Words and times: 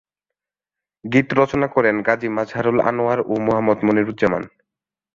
গীত 1.05 1.27
রচনা 1.33 1.67
করেন 1.67 1.95
গাজী 2.07 2.29
মাজহারুল 2.29 2.79
আনোয়ার 2.89 3.19
ও 3.21 3.33
মোহাম্মদ 3.45 3.79
মনিরুজ্জামান। 3.83 4.43